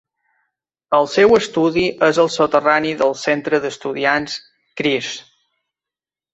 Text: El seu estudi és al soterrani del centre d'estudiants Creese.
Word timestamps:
El 0.99 1.09
seu 1.15 1.35
estudi 1.39 1.83
és 2.07 2.21
al 2.25 2.33
soterrani 2.37 2.95
del 3.03 3.15
centre 3.27 3.61
d'estudiants 3.67 4.41
Creese. 4.83 5.17